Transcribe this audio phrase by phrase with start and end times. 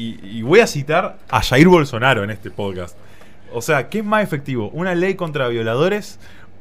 [0.00, 2.96] y, voy a citar a Jair Bolsonaro en este podcast.
[3.52, 4.70] O sea, ¿qué es más efectivo?
[4.72, 6.18] ¿Una ley contra violadores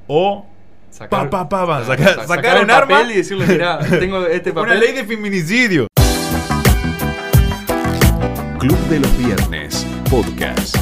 [0.07, 0.45] o
[0.89, 3.77] Sacar, pa, pa, pa, sacar, sacar, sacar sacar el un arma papel y decirle, mira,
[3.99, 4.71] tengo este papel.
[4.71, 5.87] una ley de feminicidio?
[8.57, 10.75] Club de los Viernes, podcast.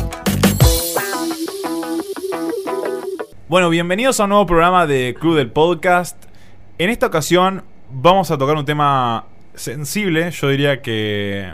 [3.50, 6.18] Bueno, bienvenidos a un nuevo programa de Club del Podcast.
[6.78, 10.32] En esta ocasión vamos a tocar un tema sensible.
[10.32, 11.54] Yo diría que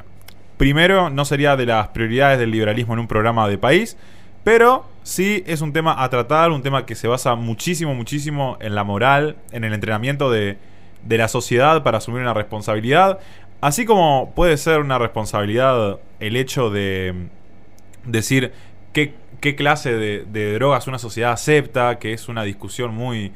[0.63, 3.97] primero no sería de las prioridades del liberalismo en un programa de país,
[4.45, 8.73] pero sí es un tema a tratar, un tema que se basa muchísimo, muchísimo en
[8.73, 10.57] la moral, en el entrenamiento de,
[11.09, 13.19] la sociedad para asumir una responsabilidad.
[13.59, 17.27] Así como puede ser una responsabilidad el hecho de
[18.05, 18.53] decir
[18.93, 19.15] qué,
[19.57, 23.33] clase de, drogas una sociedad acepta, que es una discusión muy,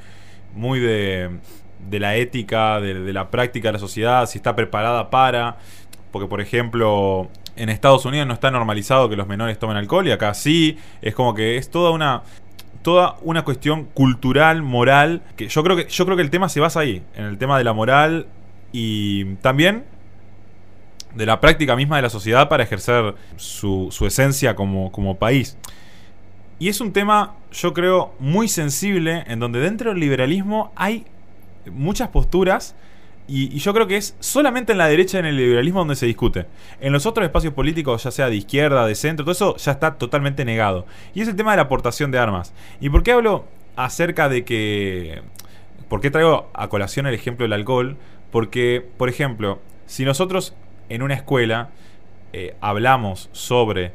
[0.55, 1.30] muy de,
[1.90, 5.57] de la ética, de la práctica de la sociedad, si está preparada para.
[6.17, 10.12] Porque, por ejemplo, en Estados Unidos no está normalizado que los menores tomen alcohol y
[10.12, 10.80] acá sí.
[11.03, 12.24] Es como que es toda una
[12.82, 16.59] toda una cuestión cultural, moral, que yo creo que yo creo que el tema se
[16.59, 18.26] basa ahí, en el tema de la moral
[18.71, 19.84] y también
[21.13, 25.55] de la práctica misma de la sociedad para ejercer su, su esencia como, como país.
[26.57, 31.05] Y es un tema, yo creo, muy sensible, en donde dentro del liberalismo hay
[31.71, 32.76] muchas posturas
[33.28, 36.46] y, yo creo que es solamente en la derecha en el liberalismo donde se discute.
[36.80, 39.96] En los otros espacios políticos, ya sea de izquierda, de centro, todo eso ya está
[39.96, 40.86] totalmente negado.
[41.14, 42.54] Y es el tema de la aportación de armas.
[42.80, 45.22] ¿Y por qué hablo acerca de que...
[45.90, 47.98] ¿Por qué traigo a colación el ejemplo del alcohol?
[48.32, 50.54] Porque, por ejemplo, si nosotros
[50.90, 51.70] en una escuela
[52.34, 53.94] eh, hablamos sobre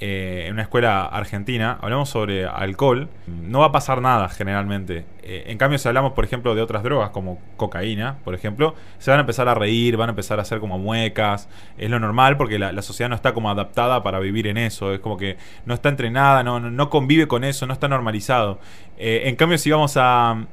[0.00, 5.04] eh, en una escuela argentina, hablamos sobre alcohol, no va a pasar nada generalmente.
[5.22, 9.10] Eh, en cambio, si hablamos, por ejemplo, de otras drogas como cocaína, por ejemplo, se
[9.10, 11.48] van a empezar a reír, van a empezar a hacer como muecas.
[11.76, 14.94] Es lo normal porque la, la sociedad no está como adaptada para vivir en eso.
[14.94, 18.60] Es como que no está entrenada, no, no, convive con eso, no está normalizado.
[18.98, 20.46] Eh, en cambio, si vamos a,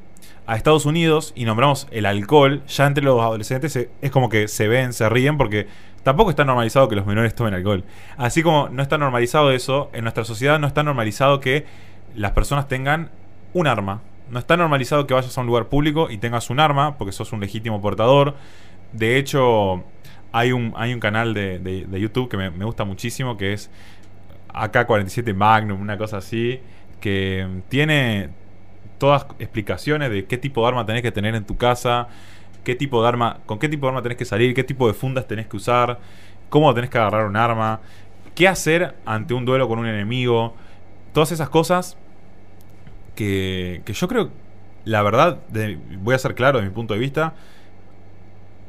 [0.47, 4.67] a Estados Unidos y nombramos el alcohol, ya entre los adolescentes es como que se
[4.67, 5.67] ven, se ríen porque
[6.05, 7.83] tampoco está normalizado que los menores tomen alcohol.
[8.15, 11.65] Así como no está normalizado eso, en nuestra sociedad no está normalizado que
[12.15, 13.09] las personas tengan
[13.53, 14.01] un arma.
[14.29, 17.33] No está normalizado que vayas a un lugar público y tengas un arma porque sos
[17.33, 18.35] un legítimo portador.
[18.93, 19.83] De hecho,
[20.31, 23.71] hay un, hay un canal de, de- YouTube que me, me gusta muchísimo que es
[24.53, 26.59] AK-47 Magnum, una cosa así,
[26.99, 28.29] que tiene
[28.99, 32.07] todas explicaciones de qué tipo de arma tenés que tener en tu casa,
[32.65, 34.93] qué tipo de arma, con qué tipo de arma tenés que salir, qué tipo de
[34.93, 35.99] fundas tenés que usar,
[36.49, 37.79] cómo tenés que agarrar un arma,
[38.35, 40.53] qué hacer ante un duelo con un enemigo,
[41.13, 41.97] todas esas cosas
[43.15, 44.31] que, que yo creo,
[44.83, 45.39] la verdad,
[45.99, 47.33] voy a ser claro de mi punto de vista,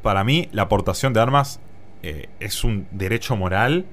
[0.01, 1.59] para mí la aportación de armas
[2.03, 3.85] eh, es un derecho moral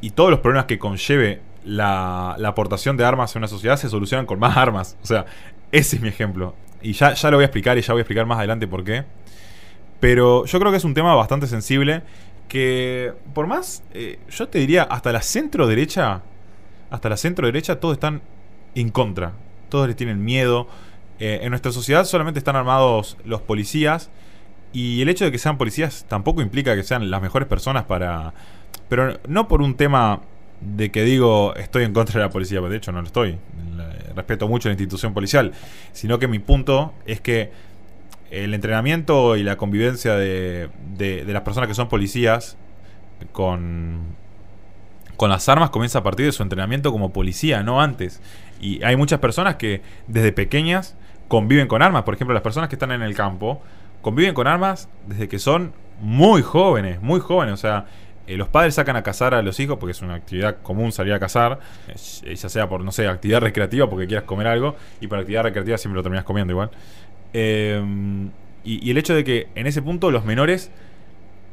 [0.00, 3.88] y todos los problemas que conlleve la, la aportación de armas en una sociedad se
[3.88, 4.96] solucionan con más armas.
[5.02, 5.26] O sea,
[5.70, 6.56] ese es mi ejemplo.
[6.82, 8.84] Y ya, ya lo voy a explicar y ya voy a explicar más adelante por
[8.84, 9.04] qué.
[10.00, 12.02] Pero yo creo que es un tema bastante sensible
[12.48, 16.22] que, por más, eh, yo te diría, hasta la centro derecha,
[16.90, 18.20] hasta la centro derecha, todos están
[18.74, 19.32] en contra.
[19.68, 20.68] Todos les tienen miedo.
[21.18, 24.10] Eh, en nuestra sociedad solamente están armados los policías.
[24.72, 28.34] Y el hecho de que sean policías tampoco implica que sean las mejores personas para...
[28.88, 30.20] Pero no por un tema
[30.76, 33.38] de que digo estoy en contra de la policía, de hecho no lo estoy.
[34.14, 35.52] Respeto mucho la institución policial.
[35.92, 37.50] Sino que mi punto es que
[38.30, 42.56] el entrenamiento y la convivencia de, de- de las personas que son policías
[43.32, 44.00] con,
[45.16, 48.20] con las armas comienza a partir de su entrenamiento como policía, no antes.
[48.60, 50.96] Y hay muchas personas que desde pequeñas
[51.28, 52.02] conviven con armas.
[52.02, 53.62] Por ejemplo, las personas que están en el campo
[54.02, 57.54] conviven con armas desde que son muy jóvenes, muy jóvenes.
[57.54, 57.86] O sea,
[58.26, 61.12] eh, los padres sacan a cazar a los hijos porque es una actividad común salir
[61.12, 65.08] a cazar, eh, ya sea por, no sé, actividad recreativa porque quieras comer algo, y
[65.08, 66.70] por actividad recreativa siempre lo terminas comiendo igual.
[67.32, 67.82] Eh,
[68.64, 70.70] y, el hecho de que en ese punto los menores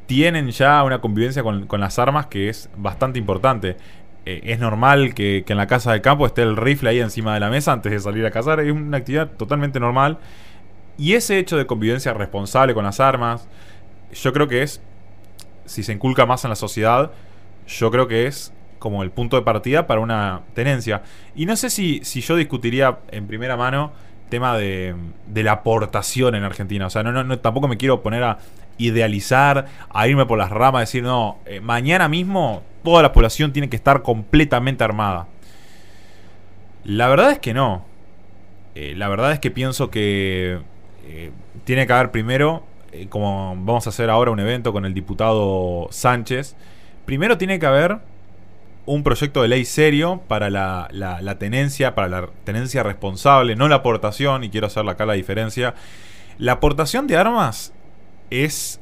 [0.05, 3.77] tienen ya una convivencia con, las armas que es bastante importante.
[4.25, 7.39] Es normal que, que en la casa de campo esté el rifle ahí encima de
[7.39, 8.59] la mesa antes de salir a cazar.
[8.59, 10.19] Es una actividad totalmente normal.
[10.99, 13.47] Y ese hecho de convivencia responsable con las armas,
[14.13, 14.81] yo creo que es,
[15.69, 17.11] si se inculca más en la sociedad,
[17.67, 21.03] yo creo que es como el punto de partida para una tenencia.
[21.35, 23.91] Y no sé si, si yo discutiría en primera mano
[24.29, 24.95] tema de,
[25.27, 26.87] de la aportación en Argentina.
[26.87, 28.39] O sea, no, no, tampoco me quiero poner a
[28.77, 33.69] idealizar, a irme por las ramas, decir, no, eh, mañana mismo toda la población tiene
[33.69, 35.27] que estar completamente armada.
[36.85, 37.85] La verdad es que no.
[38.75, 40.59] Eh, la verdad es que pienso que
[41.05, 41.31] eh,
[41.65, 45.87] tiene que haber primero, eh, como vamos a hacer ahora un evento con el diputado
[45.91, 46.55] Sánchez,
[47.05, 47.99] primero tiene que haber
[48.85, 53.75] un proyecto de ley serio para la, la- tenencia, para la tenencia responsable, no la
[53.75, 55.75] aportación, y quiero hacer acá la diferencia.
[56.39, 57.71] La aportación de armas
[58.31, 58.79] es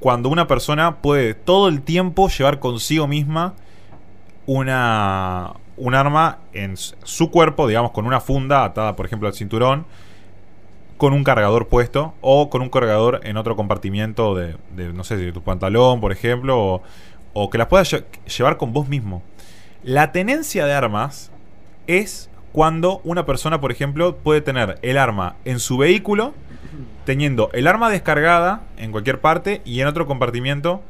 [0.00, 3.54] cuando una persona puede todo el tiempo llevar consigo misma
[4.46, 9.86] una, un arma en su cuerpo, digamos, con una funda atada, por ejemplo, al cinturón,
[11.00, 15.16] con un cargador puesto o con un cargador en otro compartimiento de, de, no sé,
[15.16, 16.82] de tu pantalón, por ejemplo, o,
[17.32, 18.04] o que las puedas lle-
[18.36, 19.22] llevar con vos mismo.
[19.82, 21.30] La tenencia de armas
[21.86, 26.34] es cuando una persona, por ejemplo, puede tener el arma en su vehículo,
[27.06, 30.82] teniendo el arma descargada en cualquier parte y en otro compartimiento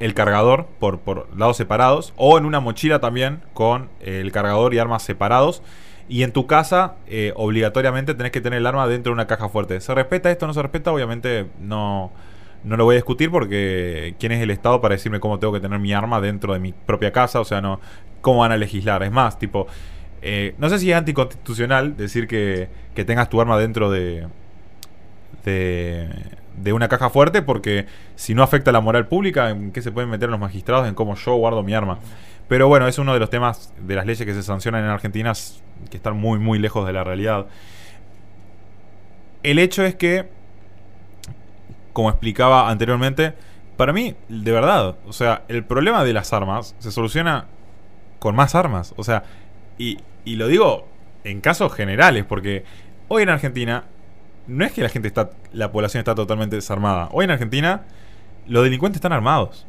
[0.00, 4.80] el cargador por, por lados separados o en una mochila también con el cargador y
[4.80, 5.62] armas separados.
[6.08, 9.48] Y en tu casa, eh, obligatoriamente tenés que tener el arma dentro de una caja
[9.48, 9.80] fuerte.
[9.80, 10.92] ¿Se respeta esto no se respeta?
[10.92, 12.12] Obviamente no,
[12.62, 15.60] no lo voy a discutir porque ¿quién es el Estado para decirme cómo tengo que
[15.60, 17.40] tener mi arma dentro de mi propia casa?
[17.40, 17.80] O sea, no,
[18.20, 19.02] ¿cómo van a legislar?
[19.02, 19.66] Es más, tipo,
[20.22, 24.28] eh, no sé si es anticonstitucional decir que, que tengas tu arma dentro de,
[25.44, 26.08] de,
[26.56, 30.10] de una caja fuerte porque si no afecta la moral pública, ¿en qué se pueden
[30.10, 31.98] meter los magistrados en cómo yo guardo mi arma?
[32.48, 35.32] Pero bueno, es uno de los temas de las leyes que se sancionan en Argentina
[35.90, 37.46] que están muy, muy lejos de la realidad.
[39.42, 40.28] El hecho es que,
[41.92, 43.34] como explicaba anteriormente,
[43.76, 47.46] para mí, de verdad, o sea, el problema de las armas se soluciona
[48.18, 48.94] con más armas.
[48.96, 49.24] O sea,
[49.76, 50.88] y, y lo digo
[51.24, 52.64] en casos generales, porque
[53.08, 53.84] hoy en Argentina
[54.46, 57.08] no es que la gente está, la población está totalmente desarmada.
[57.12, 57.82] Hoy en Argentina
[58.46, 59.66] los delincuentes están armados.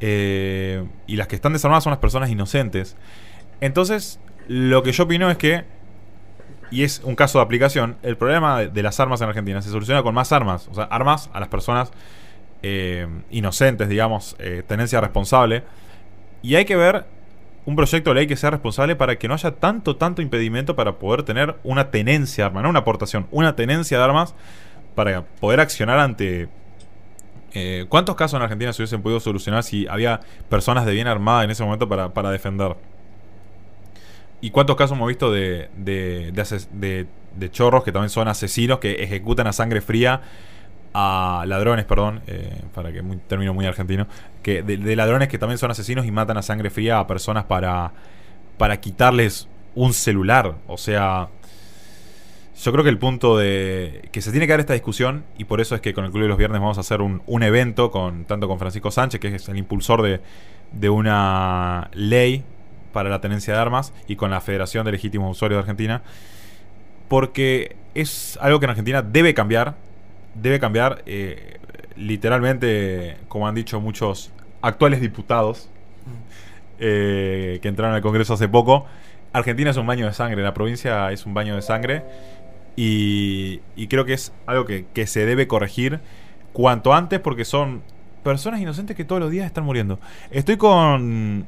[0.00, 2.96] Eh, y las que están desarmadas son las personas inocentes.
[3.60, 5.64] Entonces, lo que yo opino es que,
[6.70, 10.02] y es un caso de aplicación, el problema de, las armas en Argentina se soluciona
[10.02, 10.68] con más armas.
[10.68, 11.90] O sea, armas a las personas
[12.62, 15.64] eh, inocentes, digamos, eh, tenencia responsable.
[16.42, 17.06] Y hay que ver
[17.66, 20.98] un proyecto de ley que sea responsable para que no haya tanto, tanto impedimento para
[20.98, 24.34] poder tener una tenencia de armas, no una aportación, una tenencia de armas
[24.94, 26.48] para poder accionar ante...
[27.54, 31.44] eh, ¿Cuántos casos en Argentina se hubiesen podido solucionar si había personas de bien armada
[31.44, 32.76] en ese momento para, para defender?
[34.40, 37.06] ¿Y cuántos casos hemos visto de, de,
[37.36, 40.20] de chorros que también son asesinos que ejecutan a sangre fría
[40.94, 43.20] a ladrones, perdón, eh, para que muy,
[43.52, 44.06] muy argentino,
[44.42, 47.92] que de ladrones que también son asesinos y matan a sangre fría a personas para,
[48.56, 50.56] para quitarles un celular?
[50.66, 51.28] O sea,
[52.60, 55.60] yo creo que el punto de que se tiene que dar esta discusión, y por
[55.60, 57.90] eso es que con el Club de los Viernes vamos a hacer un, un evento,
[57.90, 60.20] con, tanto con Francisco Sánchez, que es el impulsor de,
[60.72, 62.44] de una ley
[62.92, 66.02] para la tenencia de armas, y con la Federación de Legítimos Usuarios de Argentina,
[67.08, 69.76] porque es algo que en Argentina debe cambiar,
[70.34, 71.58] debe cambiar eh,
[71.96, 74.32] literalmente, como han dicho muchos
[74.62, 75.70] actuales diputados
[76.80, 78.86] eh, que entraron al Congreso hace poco.
[79.32, 82.02] Argentina es un baño de sangre, la provincia es un baño de sangre
[82.80, 85.98] y, y creo que es algo que, que se debe corregir
[86.52, 87.82] cuanto antes porque son
[88.22, 89.98] personas inocentes que todos los días están muriendo.
[90.30, 91.44] Estoy con,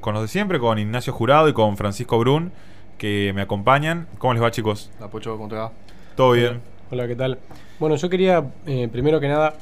[0.00, 2.50] con los de siempre, con Ignacio Jurado y con Francisco Brun
[2.96, 4.06] que me acompañan.
[4.16, 4.90] ¿Cómo les va chicos?
[4.98, 5.70] La Pocho, ¿cómo te va?
[6.16, 6.62] ¿Todo bien?
[6.90, 7.38] Hola, ¿qué tal?
[7.78, 9.54] Bueno, yo quería, eh, primero que nada,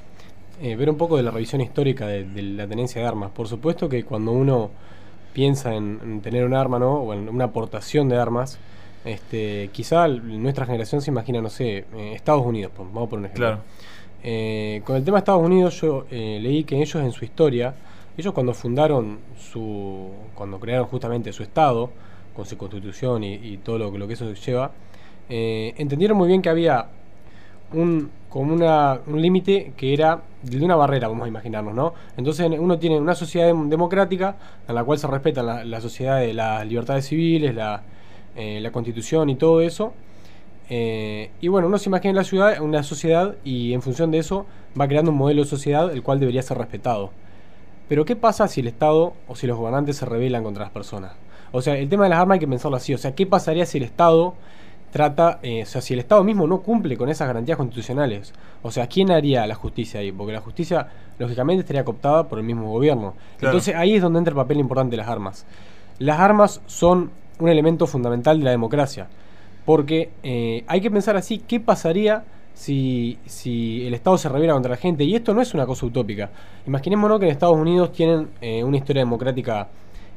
[0.63, 3.33] eh, ver un poco de la revisión histórica de, de la tenencia de armas.
[3.33, 4.71] Por supuesto que cuando uno
[5.33, 6.95] piensa en, en tener un arma, ¿no?
[6.95, 8.59] O en una aportación de armas,
[9.05, 13.47] este, quizá nuestra generación se imagina, no sé, eh, Estados Unidos, vamos por un ejemplo.
[13.47, 13.63] Claro.
[14.23, 17.75] Eh, con el tema de Estados Unidos, yo eh, leí que ellos en su historia,
[18.17, 20.09] ellos cuando fundaron su.
[20.35, 21.91] cuando crearon justamente su Estado,
[22.35, 24.73] con su constitución y, y todo lo, que- lo que eso lleva,
[25.29, 26.87] eh, entendieron muy bien que había
[27.73, 31.95] un, como una, un límite que era de una barrera, vamos a imaginarnos, ¿no?
[32.17, 34.37] Entonces uno tiene una sociedad dem- democrática
[34.67, 37.83] en la cual se respetan la, la sociedad de las libertades civiles, la,
[38.39, 39.93] eh, la constitución y todo eso.
[40.71, 44.47] Eh, y bueno, uno se imagina la ciudad, una sociedad y en función de eso
[44.81, 47.11] va creando un modelo de sociedad el cual debería ser respetado.
[47.89, 51.15] Pero ¿qué pasa si el Estado o si los gobernantes se rebelan contra las personas?
[51.51, 52.95] O sea, el tema de las armas hay que pensarlo así.
[52.95, 54.35] O sea, ¿qué pasaría si el Estado
[54.93, 58.33] trata, eh, o sea, si el Estado mismo no cumple con esas garantías constitucionales?
[58.63, 60.13] O sea, ¿quién haría la justicia ahí?
[60.13, 60.87] Porque la justicia,
[61.19, 63.15] lógicamente, estaría cooptada por el mismo gobierno.
[63.39, 63.57] Claro.
[63.57, 65.45] Entonces ahí es donde entra el papel importante de las armas.
[65.99, 69.07] Las armas son un elemento fundamental de la democracia.
[69.65, 74.71] Porque eh, hay que pensar así, ¿qué pasaría si, si el Estado se revela contra
[74.71, 75.05] la gente?
[75.05, 76.31] Y esto no es una cosa utópica.
[76.67, 79.69] Imaginémonos que en Estados Unidos tienen eh, una historia democrática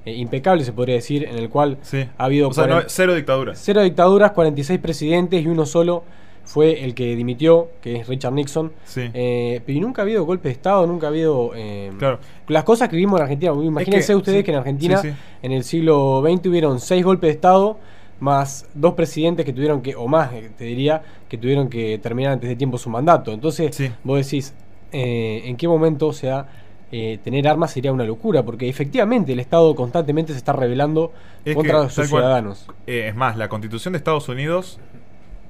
[0.06, 2.06] eh, impecable, se podría decir, en el cual Sí.
[2.18, 3.54] ha habido O sea, no- 40 cero dictadura.
[3.56, 6.04] cero dictaduras, 46 presidentes y uno solo
[6.44, 8.72] fue el que dimitió, que es Richard Nixon.
[8.86, 9.10] Sí.
[9.14, 11.52] Eh, pero nunca ha habido golpe de Estado, nunca ha habido...
[11.56, 12.20] eh, Claro.
[12.48, 15.10] Las cosas que vimos en Argentina, imagínense que- ustedes sí, que en Argentina sí,
[15.42, 17.78] en el siglo XX hubieron seis golpes de Estado,
[18.20, 22.34] más dos presidentes que tuvieron que, o más, eh, te diría, que tuvieron que terminar
[22.34, 23.32] antes de tiempo su mandato.
[23.32, 24.54] Entonces, vos decís,
[24.92, 26.46] eh, ¿en qué momento, o sea,
[26.92, 28.44] eh, tener armas sería una locura?
[28.44, 31.14] Porque efectivamente el Estado constantemente se está rebelando
[31.46, 32.68] Es contra que, sus ciudadanos.
[32.86, 34.78] Eh, es más, la constitución de Estados Unidos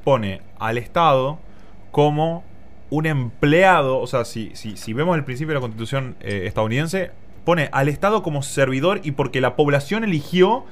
[0.03, 1.39] pone al Estado
[1.91, 2.43] como
[2.89, 7.11] un empleado, o sea, si, si, si vemos el principio de la constitución eh, estadounidense,
[7.45, 10.65] pone al Estado como servidor y porque la población eligió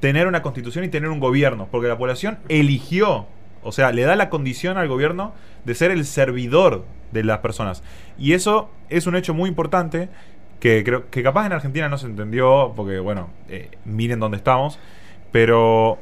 [0.00, 3.26] tener una constitución y tener un gobierno, porque la población eligió,
[3.62, 5.32] o sea, le da la condición al gobierno
[5.64, 7.82] de ser el servidor de las personas.
[8.18, 10.08] Y eso es un hecho muy importante
[10.60, 14.78] que creo que capaz en Argentina no se entendió, porque bueno, eh, miren dónde estamos,
[15.32, 15.98] pero,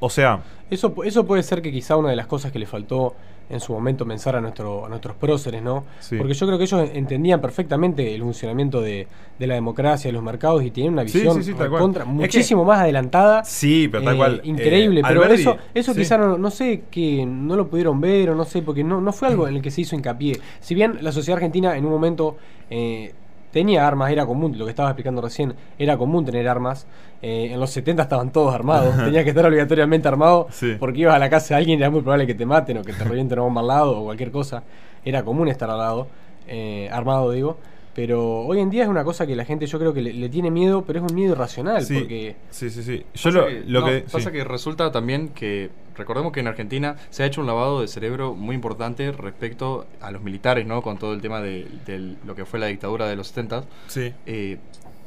[0.00, 0.40] o sea,
[0.74, 3.14] Eso, eso puede ser que quizá una de las cosas que le faltó
[3.50, 5.84] en su momento pensar a, nuestro, a nuestros próceres, ¿no?
[6.00, 6.16] Sí.
[6.16, 9.06] Porque yo creo que ellos entendían perfectamente el funcionamiento de,
[9.38, 12.80] de la democracia, de los mercados y tenían una visión sí, Es que- muchísimo más
[12.80, 13.44] adelantada.
[13.44, 14.40] sí, pero tal eh, cual.
[14.44, 18.30] increíble, eh, pero Alberti- eso, eso quizá no, no sé que no lo pudieron ver
[18.30, 20.40] o no sé, porque no, no fue algo en el que se hizo hincapié.
[20.60, 22.36] Si bien la sociedad argentina en un momento
[22.70, 23.12] eh,
[23.54, 26.86] tenía armas, era común, lo que estaba explicando recién, era común tener armas.
[27.22, 30.76] eh, en los 70 estaban todos armados, tenía que estar obligatoriamente armado Sí.
[30.78, 32.82] porque ibas a la casa de alguien y era muy probable que te maten o
[32.82, 34.62] que te revienten una bomba al lado o cualquier cosa.
[35.06, 36.06] Era común estar al lado,
[36.46, 37.56] eh, armado digo.
[37.94, 40.28] Pero hoy en día es una cosa que la gente yo creo que le, le
[40.28, 41.84] tiene miedo, pero es un miedo irracional.
[41.84, 43.04] Sí, Porque sí, sí, sí.
[43.14, 44.00] Yo lo, que- lo no, que.
[44.00, 44.32] pasa sí.
[44.32, 48.34] que resulta también que recordemos que en Argentina se ha hecho un lavado de cerebro
[48.34, 50.82] muy importante respecto a los militares, ¿no?
[50.82, 54.12] Con todo el tema de, de lo que fue la dictadura de los 70 Sí.
[54.26, 54.58] eh,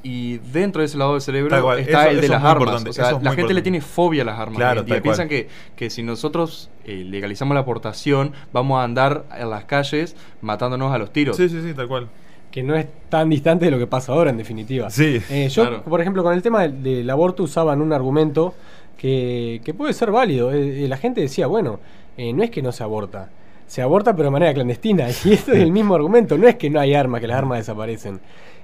[0.03, 2.85] y dentro de ese lavado de cerebro cual, está eso- el de las armas.
[2.85, 4.57] O sea, la gente le tiene fobia a las armas.
[4.57, 5.01] Claro, cual.
[5.01, 10.15] Piensan que, que si nosotros eh, legalizamos la aportación, vamos a andar en las calles
[10.41, 11.35] matándonos a los tiros.
[11.35, 12.07] Sí, sí, sí, tal cual.
[12.57, 14.89] Que no es tan distante de lo que pasa ahora en definitiva.
[14.89, 15.21] Sí.
[15.29, 15.83] Eh, yo, Claro.
[15.83, 18.55] por ejemplo, con el tema del, del aborto usaban un argumento
[18.97, 20.51] que, que puede ser válido.
[20.51, 21.79] Eh, eh, la gente decía, bueno,
[22.17, 23.29] eh, no es que no se aborta,
[23.67, 25.05] se aborta pero de manera clandestina.
[25.25, 27.59] Y esto es el mismo argumento, no es que no hay armas, que las armas
[27.59, 28.19] desaparecen.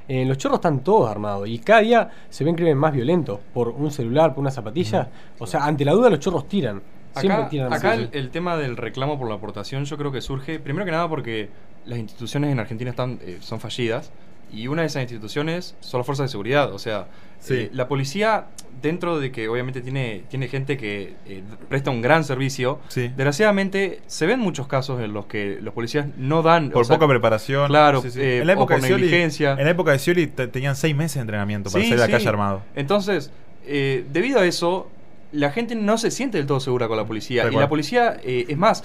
[0.08, 3.70] Eh, los chorros están todos armados y cada día se ven crímenes más violentos por
[3.70, 5.08] un celular, por una zapatilla.
[5.38, 6.82] O sea, ante la duda los chorros tiran.
[7.16, 10.86] Acá, acá el, el tema del reclamo por la aportación yo creo que surge, primero
[10.86, 11.50] que nada porque
[11.86, 14.12] las instituciones en Argentina están, eh, son fallidas
[14.52, 16.74] y una de esas instituciones son las fuerzas de seguridad.
[16.74, 17.08] O sea,
[17.40, 17.56] Sí.
[17.56, 18.46] eh, la policía,
[18.82, 23.12] dentro de que obviamente tiene, tiene gente que eh, presta un gran servicio, Sí.
[23.18, 26.70] desgraciadamente se ven muchos casos en los que los policías no dan...
[26.70, 27.68] Por o sea, poca preparación.
[27.68, 28.22] claro, Sí, sí.
[28.22, 29.52] eh, en la o época por de Scioli, negligencia.
[29.54, 32.08] En la época de Scioli te- tenían seis meses de entrenamiento para Sí, salir a
[32.08, 32.12] la sí.
[32.14, 32.62] calle armado.
[32.76, 33.32] Entonces,
[33.66, 34.90] eh, debido a eso,
[35.34, 37.46] la gente no se siente del todo segura con la policía.
[37.52, 38.84] Y la policía, eh, es más,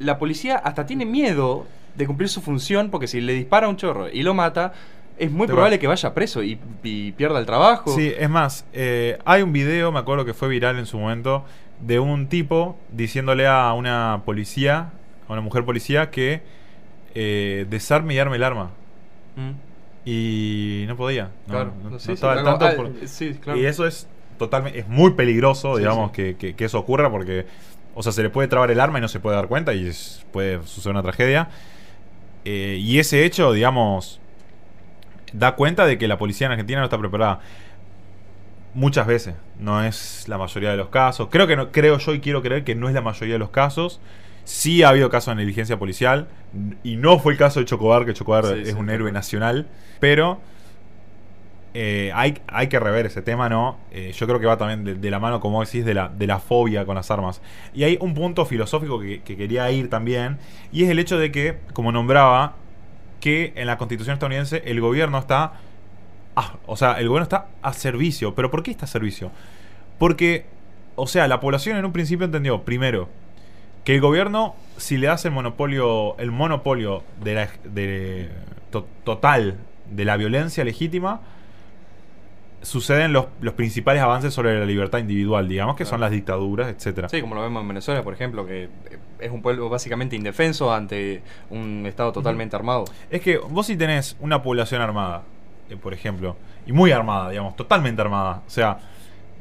[0.00, 3.76] la policía hasta tiene miedo de cumplir su función porque si le dispara a un
[3.76, 4.72] chorro y lo mata,
[5.18, 7.94] es muy probable que vaya preso y, y pierda el trabajo.
[7.94, 11.44] Sí, es más, eh, hay un video, me acuerdo que fue viral en su momento,
[11.80, 14.90] de un tipo diciéndole a una policía,
[15.28, 16.40] a una mujer policía, que
[17.14, 18.70] eh, desarme y arme el arma.
[19.36, 19.50] Mm,
[20.06, 21.24] Y no podía.
[21.46, 21.72] No, claro.
[21.82, 22.58] no- no Sí, sí, estaba claro.
[22.58, 23.58] tanto Ah, sí, claro.
[23.60, 24.06] Y eso es
[24.40, 26.16] totalmente, es muy peligroso, Sí, digamos, sí.
[26.16, 27.46] Que, que- que eso ocurra porque,
[27.94, 29.86] o sea, se le puede trabar el arma y no se puede dar cuenta y
[29.86, 31.48] es- puede suceder una tragedia.
[32.44, 34.18] Eh, y ese hecho, digamos,
[35.32, 37.40] da cuenta de que la policía en Argentina no está preparada.
[38.72, 41.28] Muchas veces, no es la mayoría de los casos.
[41.30, 43.50] Creo que no, creo yo y quiero creer que no es la mayoría de los
[43.50, 44.00] casos.
[44.44, 46.28] Sí ha habido casos de negligencia policial
[46.82, 49.66] y no fue el caso de Chocobar, que Chocobar Sí, es un héroe nacional,
[50.00, 50.40] pero
[51.74, 53.78] eh, hay, hay que rever ese tema, ¿no?
[53.92, 56.38] Eh, yo creo que va también de, la mano, como decís, de la, de la
[56.38, 57.40] fobia con las armas.
[57.74, 60.38] Y hay un punto filosófico que, que quería ir también,
[60.72, 62.54] y es el hecho de que, como nombraba,
[63.20, 65.52] que en la constitución estadounidense el gobierno está...
[66.66, 68.34] o sea, el gobierno está a servicio.
[68.34, 69.30] ¿Pero por qué está a servicio?
[69.98, 70.46] Porque,
[70.96, 73.08] o sea, la población en un principio entendió, primero,
[73.84, 78.30] que el gobierno, si le das el monopolio, el monopolio de la, de,
[78.70, 79.58] to- total
[79.90, 81.20] de la violencia legítima,
[82.62, 87.08] suceden los, los principales avances sobre la libertad individual, digamos, que son las dictaduras, etcétera.
[87.08, 88.68] Sí, como lo vemos en Venezuela, por ejemplo, que
[89.18, 92.84] es un pueblo básicamente indefenso ante un Estado totalmente armado.
[93.10, 95.22] Es que vos si tenés una población armada,
[95.70, 96.36] eh, por ejemplo,
[96.66, 98.78] y muy armada, digamos, totalmente armada, o sea,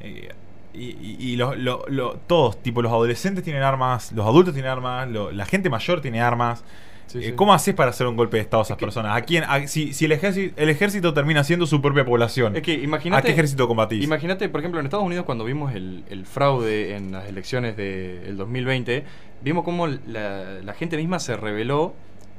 [0.01, 0.29] eh,
[0.73, 4.71] y, y- y lo- lo- lo- todos, tipo los adolescentes tienen armas, los adultos tienen
[4.71, 6.63] armas, la gente mayor tiene armas,
[7.09, 7.33] Sí, Eh.
[7.35, 9.17] ¿Cómo haces para hacer un golpe de Estado a esas personas?
[9.17, 12.61] ¿A quién, a- si si el, ejército, el ejército termina siendo su propia población, Es
[12.61, 13.25] que ¿a imagínate.
[13.25, 14.03] qué ejército combatís?
[14.03, 18.37] Imagínate, por ejemplo, en Estados Unidos cuando vimos el, el fraude en las elecciones del
[18.37, 19.03] 2020,
[19.41, 21.95] vimos cómo la, la gente misma se rebeló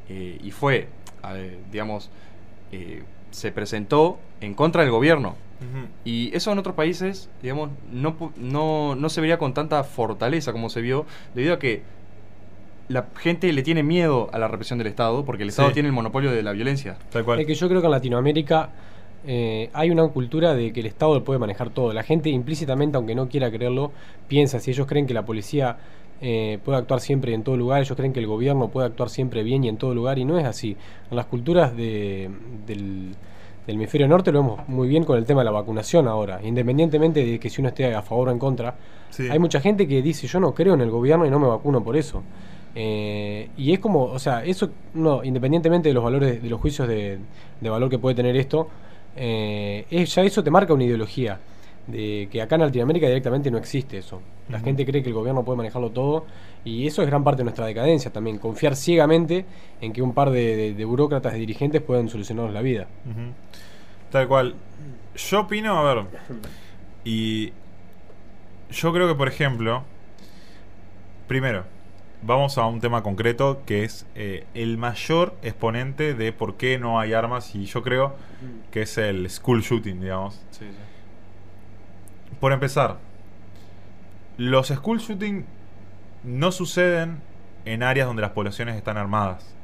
[0.08, 0.86] eh, y fue,
[1.34, 2.08] eh, digamos,
[2.70, 5.34] eh, se presentó en contra del gobierno.
[6.06, 10.70] Y eso en otros países, digamos, no, no, no se vería con tanta fortaleza como
[10.70, 11.82] se vio, debido a que
[12.90, 15.74] la gente le tiene miedo a la represión del Estado, porque el Estado Sí.
[15.74, 16.96] tiene el monopolio de la violencia.
[17.10, 17.40] Tal cual.
[17.40, 18.70] Es que yo creo que en Latinoamérica
[19.26, 21.92] eh, hay una cultura de que el Estado puede manejar todo.
[21.92, 23.92] La gente implícitamente, aunque no quiera creerlo,
[24.28, 25.76] piensa, si ellos creen que la policía
[26.22, 29.42] eh, puede actuar siempre en todo lugar, ellos creen que el gobierno puede actuar siempre
[29.42, 30.76] bien y en todo lugar, y no es así.
[31.10, 32.28] En las culturas de-
[32.66, 33.14] del,
[33.66, 37.24] del hemisferio norte lo vemos muy bien con el tema de la vacunación ahora, independientemente
[37.24, 38.74] de que si uno esté a favor o en contra.
[39.10, 39.28] Sí.
[39.30, 41.82] Hay mucha gente que dice, yo no creo en el gobierno y no me vacuno
[41.82, 42.22] por eso.
[42.74, 46.86] Eh, y es como, o sea, eso, no, independientemente de los valores, de los juicios
[46.86, 47.18] de,
[47.60, 48.68] de valor que puede tener esto,
[49.16, 51.38] eh, es- ya eso te marca una ideología.
[51.86, 54.20] De que acá en Latinoamérica directamente no existe eso.
[54.48, 56.24] La gente cree que el gobierno puede manejarlo todo
[56.64, 58.38] y eso es gran parte de nuestra decadencia también.
[58.38, 59.44] Confiar ciegamente
[59.80, 62.86] en que un par de, de- de burócratas, de dirigentes pueden solucionarnos la vida.
[64.12, 64.54] Tal cual.
[65.16, 66.04] Yo opino, a ver.
[67.04, 67.52] Y.
[68.70, 69.82] Yo creo que, por ejemplo.
[71.26, 71.64] Primero,
[72.22, 77.00] vamos a un tema concreto que es eh, el mayor exponente de por qué no
[77.00, 77.54] hay armas.
[77.54, 78.14] Y yo creo
[78.70, 80.40] que es el school shooting, digamos.
[82.38, 82.98] Por empezar,
[84.36, 85.44] los school shooting
[86.24, 87.20] no suceden
[87.64, 89.54] en áreas donde las poblaciones están armadas.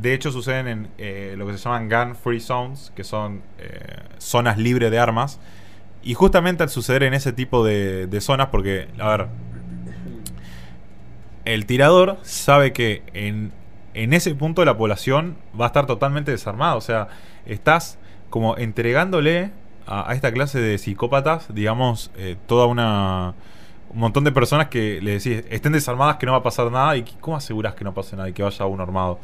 [0.00, 4.02] De hecho, suceden en eh, lo que se llaman gun free zones, que son eh,
[4.18, 5.40] zonas libres de armas.
[6.02, 9.28] Y justamente al suceder en ese tipo de, de zonas, porque, a ver,
[11.46, 13.52] el tirador sabe que en,
[13.94, 16.76] en ese punto de la población va a estar totalmente desarmado.
[16.76, 17.08] O sea,
[17.46, 17.98] estás
[18.28, 19.50] como entregándole
[19.86, 23.34] a, a esta clase de psicópatas, digamos, eh, toda una...
[23.88, 26.96] Un montón de personas que le decís, estén desarmadas que no va a pasar nada.
[26.98, 29.18] ¿Y cómo aseguras que no pase nada y que vaya uno armado?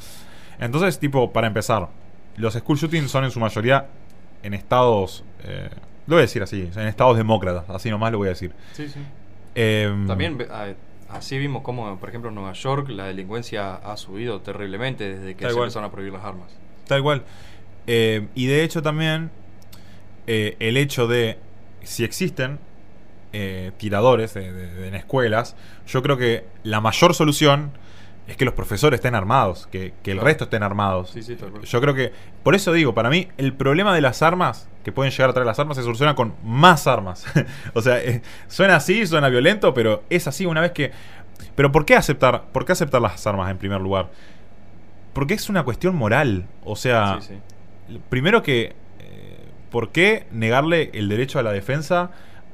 [0.58, 1.88] Entonces, tipo, para empezar,
[2.36, 3.86] los school shootings son en su mayoría
[4.42, 5.24] en estados...
[5.44, 5.68] eh,
[6.06, 8.52] lo voy a decir así, en estados demócratas, así nomás lo voy a decir.
[8.72, 9.00] Sí, sí.
[9.54, 10.74] Em, También ve- a-
[11.12, 15.42] así vimos como, por ejemplo, en Nueva York la delincuencia ha subido terriblemente desde que
[15.42, 15.66] Tal se cual.
[15.66, 16.50] empezaron a prohibir las armas.
[16.86, 17.22] Tal cual.
[17.86, 19.30] Eh, y de hecho también
[20.26, 21.38] eh, el hecho de
[21.82, 22.58] si existen
[23.32, 27.72] eh, tiradores de- de- de- en escuelas, yo creo que la mayor solución
[28.26, 30.26] es que los profesores estén armados, que, que el Claro.
[30.26, 31.10] resto estén armados.
[31.10, 31.36] Sí, sí.
[31.64, 35.10] Yo creo que, por eso digo, para mí el problema de las armas, que pueden
[35.12, 37.24] llegar a traer las armas, se soluciona con más armas.
[37.74, 40.92] o sea, eh, suena así, suena violento, pero es así una vez que...
[41.56, 44.10] Pero ¿por qué aceptar, por qué aceptar las armas en primer lugar?
[45.12, 46.46] Porque es una cuestión moral.
[46.64, 47.34] O sea, Sí,
[48.08, 49.38] primero que, eh,
[49.70, 52.10] ¿por qué negarle el derecho a la defensa,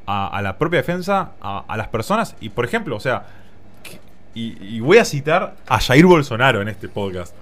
[0.07, 2.35] a, a la propia defensa, a, a las personas?
[2.41, 3.27] Y por ejemplo, o sea,
[4.39, 7.35] y, y voy a citar a Jair Bolsonaro en este podcast.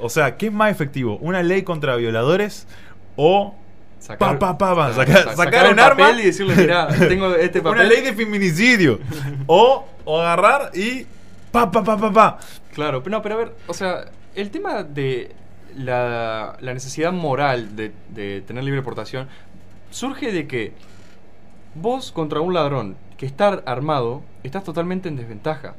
[0.00, 1.16] O sea, ¿qué es más efectivo?
[1.20, 2.66] ¿Una ley contra violadores
[3.16, 3.54] o
[4.16, 6.12] Pa, pa, pa, pa, saca- sa- sacar un arma.
[6.12, 7.80] y decirle, mira, tengo este papel.
[7.80, 9.00] una ley de feminicidio?
[9.48, 11.04] o, o agarrar y
[11.50, 12.38] pa, pa, pa, pa, pa.
[12.72, 14.04] Claro, pero no, pero a ver, o sea,
[14.36, 15.32] el tema de
[15.76, 19.26] la, la necesidad moral de, de tener libre portación
[19.90, 20.72] surge de que
[21.74, 25.74] vos contra un ladrón que está armado, estás totalmente en desventaja.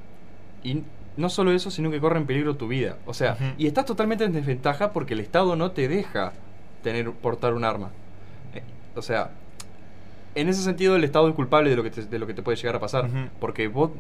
[0.63, 0.83] Y
[1.17, 2.97] no solo eso, sino que corre en peligro tu vida.
[3.05, 6.33] O sea, y estás totalmente en desventaja porque el Estado no te deja
[6.83, 7.89] tener portar un arma.
[8.53, 8.61] Eh,
[8.95, 9.31] o sea,
[10.35, 12.41] en ese sentido el Estado es culpable de lo que te, de lo que te
[12.41, 13.09] puede llegar a pasar.
[13.39, 13.91] Porque vos...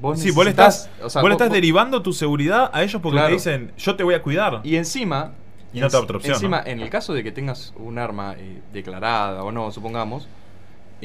[0.00, 2.82] Vos Sí, vos le estás, o sea, vos le estás vos- derivando tu seguridad a
[2.82, 3.28] ellos porque Claro.
[3.28, 4.60] te dicen, yo te voy a cuidar.
[4.64, 5.32] Y encima,
[5.74, 6.66] Y no te da otra opción, encima ¿no?
[6.68, 10.26] en el caso de que tengas un arma eh, declarada o no, supongamos,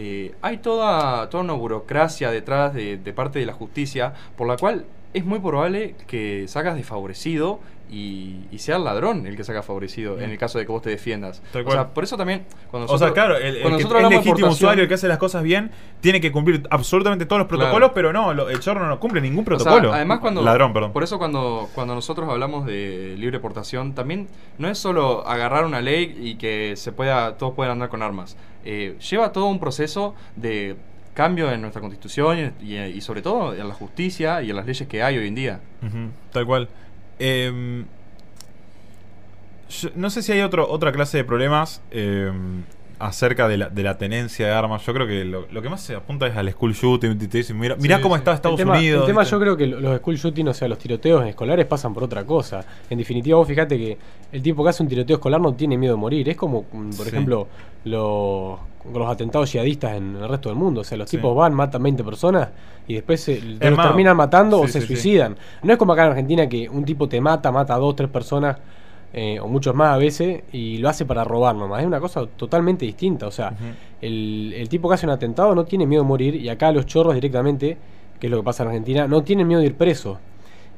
[0.02, 4.56] eh, hay toda, toda una burocracia detrás de, de parte de la justicia por la
[4.56, 7.60] cual es muy probable que salgas desfavorecido
[7.90, 10.82] y, y sea el ladrón el que salga favorecido en el caso de que vos
[10.82, 11.42] te defiendas.
[11.52, 11.78] Tal O cual.
[11.78, 13.64] sea, por eso también, cuando o nosotros, sea, claro, el,
[14.10, 15.72] legítimo usuario, el que hace las cosas bien,
[16.02, 17.94] tiene que cumplir absolutamente todos los protocolos, Claro.
[17.94, 19.94] pero no, lo- el chorro no cumple ningún O sea, protocolo.
[19.94, 20.92] además cuando Ladrón, perdón.
[20.94, 25.82] Por eso cuando, cuando nosotros hablamos de libre portación, también no es solo agarrar una
[25.82, 28.38] ley y que se pueda, todos puedan andar con armas.
[28.66, 30.76] Eh, lleva todo un proceso de
[31.14, 34.66] cambio en nuestra constitución y, y- y sobre todo en la justicia y en las
[34.66, 35.60] leyes que hay hoy en día.
[36.32, 36.70] Tal cual.
[37.20, 37.86] Em,
[39.70, 42.64] yo no sé si hay otro, otra clase de problemas em,
[42.98, 44.84] acerca de la, de la tenencia de armas.
[44.86, 47.18] Yo creo que lo, lo que más se apunta es al school shooting.
[47.18, 48.20] Te dicen, mira, mirá Sí, cómo sí.
[48.20, 49.02] está El Estados tema, Unidos.
[49.02, 52.04] el tema yo creo que los school shooting, o sea, los tiroteos escolares pasan por
[52.04, 52.66] otra cosa.
[52.90, 53.98] En definitiva, vos fijate que
[54.32, 56.28] el tipo que hace un tiroteo escolar no tiene miedo de morir.
[56.30, 57.10] Es como, mm, por Sí.
[57.10, 57.48] ejemplo,
[57.86, 58.60] los,
[58.94, 60.82] los atentados yihadistas en el resto del mundo.
[60.82, 61.18] O sea, los Sí.
[61.18, 62.50] tipos van, matan 20 personas
[62.88, 65.36] y después se, los terminan matando sí, o se sí, suicidan.
[65.64, 68.10] No es como acá en Argentina que un tipo te mata, mata a dos, tres
[68.10, 68.58] personas.
[69.12, 71.82] eh, o muchos más a veces, y lo hace para robar nomás.
[71.82, 73.26] Es una cosa totalmente distinta.
[73.26, 73.52] O sea,
[74.02, 76.86] el, el tipo que hace un atentado no tiene miedo de morir y acá los
[76.86, 77.76] chorros directamente,
[78.20, 80.20] que es lo que pasa en Argentina, no tienen miedo de ir preso.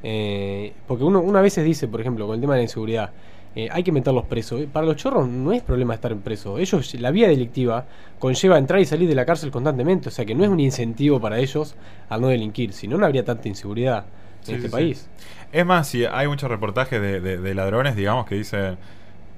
[0.02, 3.10] Eh, porque uno, una veces dice, por ejemplo, con el tema de la inseguridad,
[3.54, 4.60] eh, hay que meterlos presos.
[4.60, 6.58] Eh, Para los chorros no es problema estar en preso.
[6.58, 7.86] Ellos, la vía delictiva
[8.18, 10.08] conlleva entrar y salir de la cárcel constantemente.
[10.08, 11.74] O sea que no es un incentivo para ellos
[12.08, 12.72] al no delinquir.
[12.72, 14.04] Si no, no habría tanta inseguridad
[14.42, 15.08] Sí, en este sí, país.
[15.52, 18.76] Es más, si hay muchos reportajes de, de- de ladrones, digamos, que dicen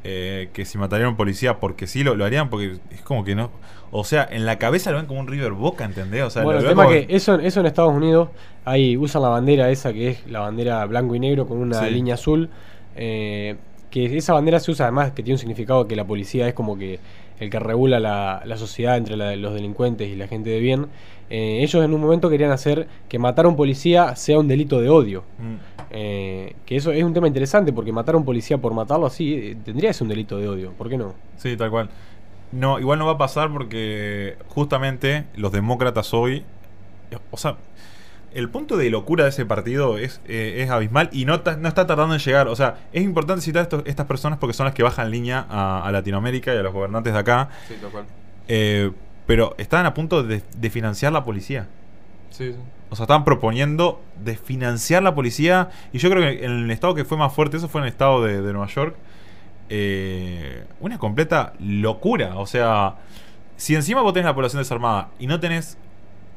[0.05, 3.25] eh, que si matarían a un policía porque sí lo, lo harían, porque es como
[3.25, 3.51] que no.
[3.91, 6.23] O sea, en la cabeza lo ven como un River Boca, ¿entendés?
[6.25, 8.29] O sea, bueno, el tema como- que eso, eso en Estados Unidos,
[8.65, 12.15] ahí usan la bandera esa que es la bandera blanco y negro con una línea
[12.15, 12.51] azul.
[12.97, 13.57] eh,
[14.03, 16.77] que esa bandera se usa además que tiene un significado que la policía es como
[16.77, 16.99] que
[17.39, 20.87] el que regula la, la sociedad entre la- los delincuentes y la gente de bien.
[21.31, 24.81] Eh, ellos en un momento querían hacer que matar a un policía sea un delito
[24.81, 25.23] de odio.
[25.39, 25.55] Mm.
[25.91, 29.33] Eh, que eso es un tema interesante porque matar a un policía por matarlo así
[29.35, 30.73] eh, tendría que ser un delito de odio.
[30.73, 31.15] ¿Por qué no?
[31.37, 31.89] Sí, tal cual.
[32.51, 36.43] No, igual no va a pasar porque justamente los demócratas hoy,
[37.31, 37.57] o sea,
[38.35, 41.69] el punto de locura de ese partido es, eh, es abismal y no, ta- no
[41.69, 42.49] está tardando en llegar.
[42.49, 45.47] O sea, es importante citar a estos- estas personas porque son las que bajan línea
[45.49, 47.49] a, a Latinoamérica y a los gobernantes de acá.
[47.69, 48.05] Sí, tal cual.
[48.49, 48.91] Eh,
[49.27, 51.67] pero estaban a punto de, de financiar la policía.
[52.31, 52.59] Sí, sí.
[52.91, 55.71] O sea, estaban proponiendo de financiar la policía.
[55.93, 57.93] Y yo creo que en el estado que fue más fuerte, eso fue en el
[57.93, 58.95] estado de, de Nueva York.
[59.69, 62.37] eh, una completa locura.
[62.37, 62.97] O sea,
[63.57, 65.79] si encima vos tenés la población desarmada y no tenés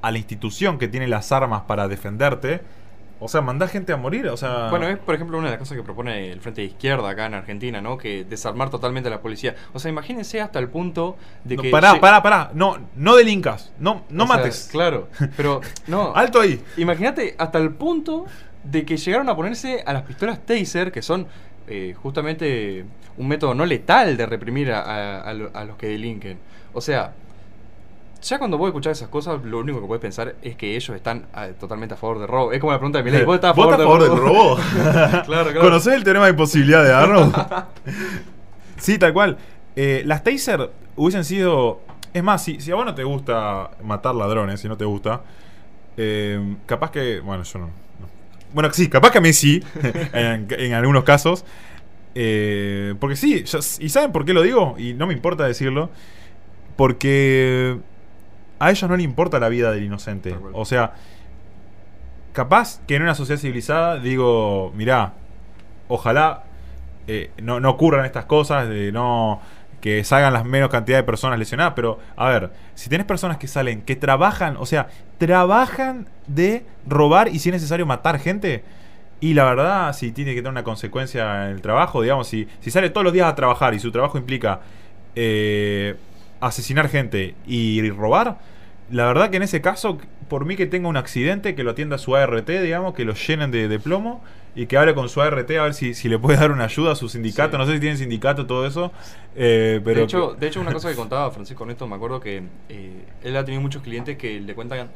[0.08, 2.62] a la institución que tiene las armas para defenderte,
[3.20, 4.28] o sea, mandás gente a morir.
[4.28, 6.68] O sea, Bueno, es por ejemplo una de las cosas que propone el Frente de
[6.68, 7.98] Izquierda acá en Argentina, ¿no?
[7.98, 9.56] Que desarmar totalmente a la policía.
[9.74, 11.70] O sea, imagínense hasta el punto de no, que.
[11.72, 12.52] pará, lle- pará, pará.
[12.54, 13.72] No, no delincas.
[13.80, 14.70] No, no o sea, mates.
[14.72, 16.14] claro, pero no.
[16.16, 16.62] Alto ahí.
[16.78, 18.26] Imagínate hasta el punto
[18.64, 21.26] de que llegaron a ponerse a las pistolas Taser, que son
[21.68, 22.86] eh, justamente
[23.18, 26.38] un método no letal de reprimir a los que delinquen.
[26.74, 27.14] O sea,
[28.22, 31.26] ya cuando vos escuchás esas cosas, lo único que puedes pensar es que ellos están
[31.34, 32.52] ah, totalmente a favor del robo.
[32.52, 34.20] Es como la pregunta de Milei, ¿vos estás a favor, ¿Vos estás a favor del
[34.20, 34.56] robo?
[35.26, 35.62] claro, claro.
[35.62, 37.36] ¿Conocés el teorema de imposibilidad de Arnold?
[38.78, 39.38] sí, tal cual.
[39.76, 41.82] Eh, las taser hubiesen sido.
[42.14, 45.22] Es más, si, si a vos no te gusta matar ladrones, si no te gusta,
[45.98, 47.20] eh, capaz que.
[47.20, 47.66] Bueno, yo no.
[47.68, 47.72] no.
[48.54, 49.64] Bueno, sí, capaz que a mí sí,
[50.14, 51.46] en, en algunos casos.
[52.20, 53.44] Eh, porque sí,
[53.80, 54.76] ¿y saben por qué lo digo?
[54.80, 55.92] Y no me importa decirlo.
[56.76, 57.78] Porque
[58.60, 60.36] a ellos no les importa la vida del inocente.
[60.54, 60.94] O sea,
[62.34, 65.14] capaz que en una sociedad civilizada digo, mirá,
[65.88, 66.44] ojalá
[67.08, 69.42] eh, no, no ocurran estas cosas, de no
[69.82, 73.48] que salgan las menos cantidad de personas lesionadas, pero a ver, si tenés personas que
[73.48, 78.64] salen, que trabajan, o sea, trabajan de robar y si es necesario matar gente,
[79.20, 82.72] y la verdad, si tiene que tener una consecuencia en el trabajo, digamos, si, si
[82.72, 84.62] sale todos los días a trabajar y su trabajo implica
[85.16, 85.96] eh,
[86.40, 88.38] asesinar gente y robar,
[88.90, 89.98] la verdad que en ese caso,
[90.30, 93.52] por mí que tenga un accidente, que lo atienda su ART, digamos, que lo llenen
[93.52, 94.24] de, de plomo
[94.56, 96.94] y que hable con su ART a ver si, si le puede dar una ayuda
[96.94, 97.58] a su sindicato.
[97.58, 97.58] Sí.
[97.58, 98.92] No sé si tienen sindicato, todo eso.
[99.36, 102.44] eh, pero de, hecho, de hecho, una cosa que contaba Francisco Neto, me acuerdo que
[102.70, 104.88] eh, él ha tenido muchos clientes que le cuentan,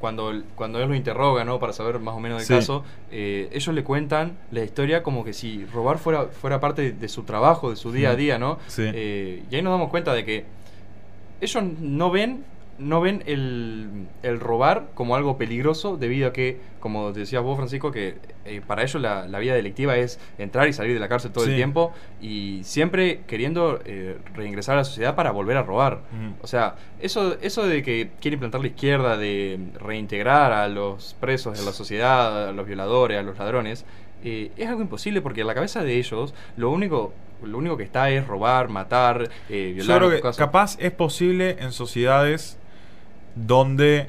[0.00, 1.58] cuando, cuando él lo interroga, ¿no?
[1.60, 2.54] Para saber más o menos del Sí.
[2.54, 6.92] caso, eh, ellos le cuentan la historia como que si robar fuera, fuera parte de,
[6.92, 8.58] de su trabajo, de su día a día, ¿no?
[8.66, 8.84] Sí.
[8.86, 10.44] Eh, y ahí nos damos cuenta de que
[11.40, 12.44] ellos no ven
[12.78, 17.92] no ven el, el robar como algo peligroso debido a que, como decías vos, Francisco,
[17.92, 18.14] que
[18.46, 21.44] eh, para ellos la, la vida delictiva es entrar y salir de la cárcel todo
[21.44, 21.50] Sí.
[21.50, 26.00] el tiempo y siempre queriendo eh, reingresar a la sociedad para volver a robar.
[26.40, 31.58] O sea, eso, eso de que quiere implantar la izquierda, de reintegrar a los presos
[31.58, 33.84] de la sociedad, a los violadores, a los ladrones,
[34.24, 37.82] eh, es algo imposible porque en la cabeza de ellos lo único, lo único que
[37.84, 39.98] está es robar, matar, eh, Yo violar.
[39.98, 42.58] creo que capaz es posible en sociedades
[43.34, 44.06] donde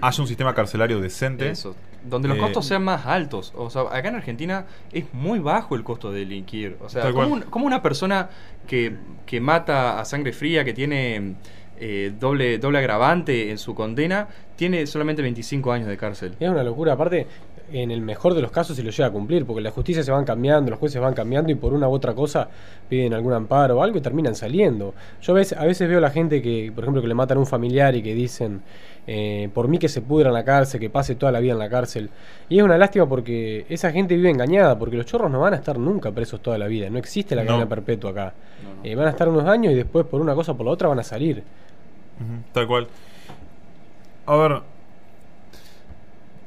[0.00, 1.50] haya un sistema carcelario decente.
[1.50, 1.76] Eso.
[2.02, 3.52] Donde los Eh, costos sean más altos.
[3.56, 6.78] O sea, acá en Argentina es muy bajo el costo de delinquir.
[6.80, 8.30] O sea, como, un- como una persona
[8.66, 11.34] que, que mata a sangre fría, que tiene
[11.82, 16.36] eh, doble, doble agravante en su condena, tiene solamente 25 años de cárcel.
[16.40, 16.92] Es una locura.
[16.94, 17.26] Aparte,
[17.72, 20.10] en el mejor de los casos se lo llega a cumplir, porque la justicia se
[20.10, 22.48] van cambiando, los jueces van cambiando y por una u otra cosa
[22.88, 24.94] piden algún amparo o algo y terminan saliendo.
[25.22, 27.36] Yo a veces, a veces veo a la gente que, por ejemplo, que le matan
[27.38, 28.62] a un familiar y que dicen,
[29.06, 31.58] eh, por mí que se pudra en la cárcel, que pase toda la vida en
[31.58, 32.10] la cárcel.
[32.48, 35.56] Y es una lástima porque esa gente vive engañada, porque los chorros no van a
[35.56, 37.48] estar nunca presos toda la vida, no existe la No.
[37.48, 38.34] cadena perpetua acá.
[38.62, 38.80] No, no.
[38.84, 40.88] Eh, van a estar unos años y después por una cosa o por la otra
[40.88, 41.42] van a salir.
[42.52, 42.86] Tal cual.
[44.26, 44.60] A ver.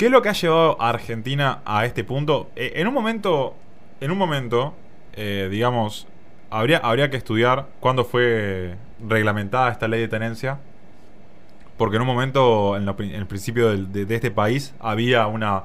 [0.03, 2.49] ¿Qué es lo que ha llevado a Argentina a este punto?
[2.57, 3.55] Eh, en un momento.
[4.01, 4.73] En un momento.
[5.13, 6.07] eh, digamos.
[6.49, 10.59] Habría, habría que estudiar cuándo fue reglamentada esta ley de tenencia.
[11.77, 15.63] Porque en un momento, en, en el principio del- de, de este país, había una,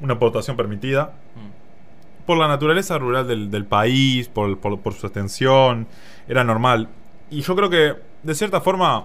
[0.00, 2.26] una aportación permitida Mm.
[2.26, 5.86] por la naturaleza rural del, del país, por, por- por su extensión,
[6.26, 6.88] era normal.
[7.30, 7.94] Y yo creo que,
[8.24, 9.04] de cierta forma,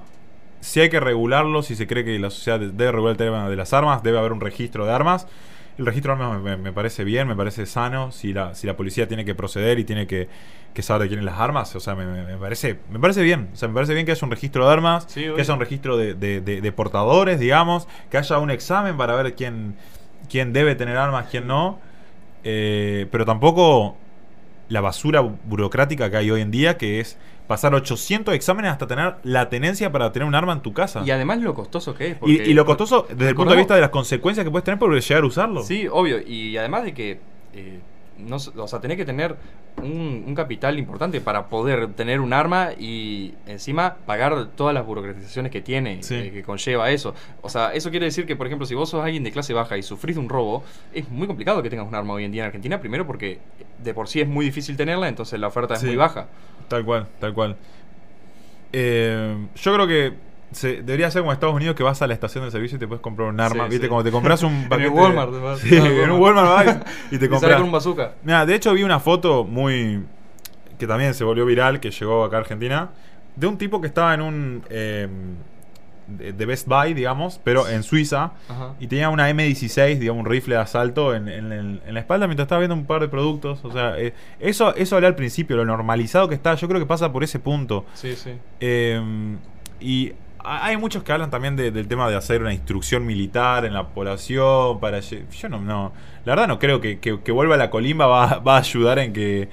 [0.62, 3.50] si hay que regularlo, si se cree que la sociedad de- debe regular el tema
[3.50, 5.28] de las armas, debe haber un registro de armas.
[5.78, 8.12] El registro de armas me, me parece bien, me parece sano.
[8.12, 10.28] Si la, si la policía tiene que proceder y tiene que,
[10.74, 13.22] que saber de quién es las armas, o sea, me, me- me parece, me parece
[13.22, 13.50] bien.
[13.54, 15.60] O sea, me parece bien que haya un registro de armas, Sí, que haya un
[15.60, 19.76] registro de, de- de- de portadores, digamos, que haya un examen para ver quién,
[20.30, 21.80] quién debe tener armas, quién no.
[22.44, 23.98] Eh, pero tampoco
[24.70, 28.88] la basura bu- burocrática que hay hoy en día, que es pasar 800 exámenes hasta
[28.88, 31.02] tener la tenencia para tener un arma en tu casa.
[31.06, 32.12] Y además lo costoso que es.
[32.14, 34.66] Y, porque- y lo costoso desde el punto de vista de las consecuencias que puedes
[34.66, 35.64] tener por llegar a usarlo.
[35.64, 36.20] Sí, obvio.
[36.22, 37.20] Y además de que.
[37.54, 37.80] eh,
[38.20, 39.36] no, o sea, tenés que tener
[39.82, 45.52] un, un capital importante para poder tener un arma y encima pagar todas las burocratizaciones
[45.52, 46.16] que tiene, Sí.
[46.16, 47.14] eh, que conlleva eso.
[47.42, 49.78] O sea, eso quiere decir que, por ejemplo, si vos sos alguien de clase baja
[49.78, 52.44] y sufrís de un robo, es muy complicado que tengas un arma hoy en día
[52.44, 52.80] en Argentina.
[52.80, 53.40] Primero porque
[53.84, 55.86] de por sí es muy difícil tenerla, entonces la oferta Sí.
[55.86, 56.28] es muy baja.
[56.68, 57.56] Tal cual, tal cual.
[58.74, 60.14] Eh, yo creo que
[60.52, 62.88] se- debería ser como Estados Unidos que vas a la estación de servicio y te
[62.88, 63.66] puedes comprar un arma.
[63.66, 63.86] Sí, ¿Viste?
[63.86, 63.90] sí.
[63.90, 64.90] Como te compras un En el paquete.
[64.90, 66.48] Walmart, te vas- Sí, en un Walmart.
[66.48, 67.54] Walmart vas y te Y compras.
[67.56, 68.12] con un bazooka.
[68.24, 70.04] Mira, de hecho vi una foto muy.
[70.80, 72.90] que también se volvió viral, que llegó acá a Argentina,
[73.36, 74.64] de un tipo que estaba en un.
[74.70, 75.08] eh,
[76.08, 78.76] de, de Best Buy, digamos, pero en Suiza, Ajá.
[78.80, 82.28] y tenía una M16, digamos, un rifle de asalto en, en- en- en la espalda
[82.28, 83.60] mientras estaba viendo un par de productos.
[83.66, 86.86] O sea, eh, eso, eso hablé al principio, lo normalizado que está, yo creo que
[86.86, 87.84] pasa por ese punto.
[87.94, 88.32] Sí, sí.
[88.62, 89.02] Eh,
[89.82, 90.14] y
[90.48, 93.88] hay muchos que hablan también de- del tema de hacer una instrucción militar en la
[93.88, 95.92] población para yo no, no
[96.26, 99.14] la verdad no creo que, que, que vuelva la colimba va, va a ayudar en
[99.14, 99.50] que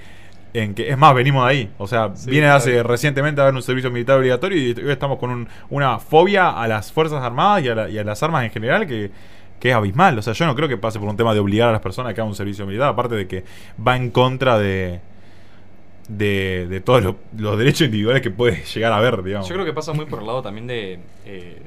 [0.53, 2.59] en que es más venimos de ahí o sea Sí, viene claro.
[2.59, 6.51] hace recientemente a haber un servicio militar obligatorio y hoy estamos con un- una fobia
[6.51, 9.11] a las fuerzas armadas y a, la- y a las armas en general que
[9.61, 11.71] que es abismal, o sea, yo no creo que pase por un tema de obligar
[11.71, 13.45] a las personas a que hagan un servicio militar, aparte de que
[13.87, 15.01] va en contra de,
[16.09, 19.49] de, de todos los, derechos individuales que puede llegar a haber, digamos.
[19.49, 21.63] Yo creo que pasa muy por el lado también de eh,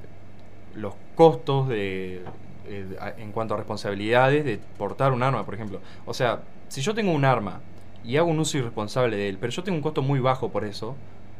[0.75, 2.21] los costos de,
[2.67, 2.85] eh,
[3.17, 5.79] en cuanto a responsabilidades de portar un arma, por ejemplo.
[6.05, 7.61] O sea, si yo tengo un arma
[8.03, 10.65] y hago un uso irresponsable de él, pero yo tengo un costo muy bajo por
[10.65, 10.95] eso,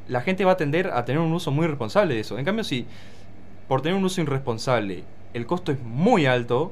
[0.08, 2.38] la gente va a tender a tener un uso muy responsable de eso.
[2.38, 2.86] En cambio, si
[3.68, 6.72] por tener un uso irresponsable el costo es muy alto,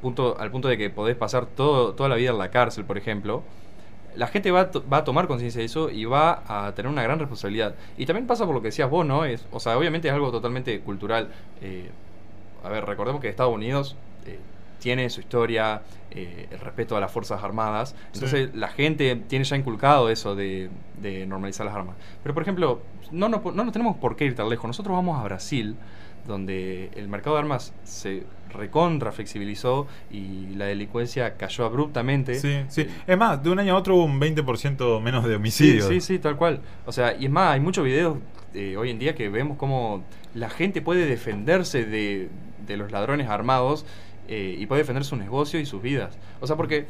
[0.00, 2.98] punto, al punto de que podés pasar todo, toda la vida en la cárcel, por
[2.98, 3.42] ejemplo,
[4.16, 7.18] la gente va va a tomar conciencia de eso y va a tener una gran
[7.18, 7.74] responsabilidad.
[7.96, 9.24] Y también pasa por lo que decías vos, ¿no?
[9.24, 11.28] Es, o sea, obviamente es algo totalmente cultural.
[11.60, 11.90] Eh,
[12.64, 14.38] a ver, recordemos que Estados Unidos eh,
[14.80, 17.94] tiene su historia, eh, el respeto a las Fuerzas Armadas.
[18.14, 21.96] Entonces la gente tiene ya inculcado eso de, de normalizar las armas.
[22.22, 22.80] Pero, por ejemplo,
[23.12, 24.66] no, no, no nos tenemos por qué ir tan lejos.
[24.66, 25.76] Nosotros vamos a Brasil,
[26.26, 32.34] donde el mercado de armas se recontra flexibilizó y la delincuencia cayó abruptamente.
[32.36, 32.82] Sí, sí.
[32.82, 35.86] Eh, Es más, de un año a otro hubo un 20% menos de homicidios.
[35.86, 36.60] sí, sí, tal cual.
[36.86, 38.18] O sea, y es más, hay muchos videos
[38.54, 40.02] eh, hoy en día que vemos cómo
[40.34, 42.28] la gente puede defenderse de,
[42.66, 43.84] de los ladrones armados
[44.28, 46.16] eh, y puede defender sus negocios y sus vidas.
[46.40, 46.86] O sea, porque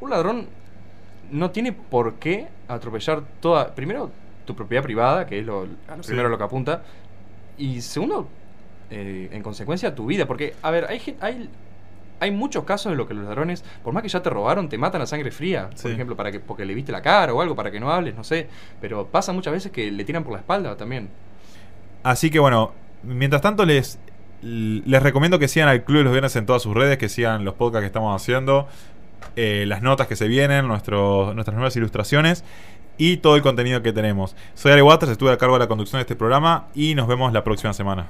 [0.00, 0.46] un ladrón
[1.30, 4.10] no tiene por qué atropellar toda, primero,
[4.44, 6.08] tu propiedad privada, que es lo, a lo Sí.
[6.08, 6.82] primero lo que apunta,
[7.56, 8.28] y segundo,
[8.92, 10.26] eh, en consecuencia, tu vida.
[10.26, 11.48] Porque, a ver, hay, hay,
[12.20, 14.76] hay muchos casos en los que los ladrones, por más que ya te robaron, te
[14.76, 15.70] matan a sangre fría.
[15.80, 18.14] Por ejemplo, para que, porque le viste la cara o algo, para que no hables,
[18.14, 18.48] no sé.
[18.82, 21.08] Pero pasa muchas veces que le tiran por la espalda también.
[22.02, 23.98] Así que bueno, mientras tanto les,
[24.42, 27.44] les recomiendo que sigan al Club de los Viernes en todas sus redes, que sigan
[27.46, 28.68] los podcasts que estamos haciendo,
[29.36, 32.44] eh, las notas que se vienen, nuestros, nuestras nuevas ilustraciones
[32.98, 34.36] y todo el contenido que tenemos.
[34.54, 37.32] Soy Ari Waters, estuve a cargo de la conducción de este programa y nos vemos
[37.32, 38.08] la próxima semana.